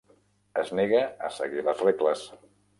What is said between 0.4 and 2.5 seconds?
Es nega a seguir les regles.